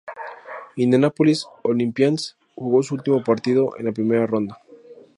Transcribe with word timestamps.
Indianapolis 0.77 1.45
Olympians 1.61 2.35
jugó 2.55 2.81
su 2.81 2.95
último 2.95 3.23
partido, 3.23 3.75
en 3.77 3.85
la 3.85 3.91
primera 3.91 4.25
ronda. 4.25 4.57